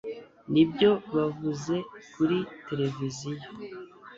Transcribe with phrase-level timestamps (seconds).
[0.51, 1.75] nibyo bavuze
[2.13, 3.49] kuri tereviziyo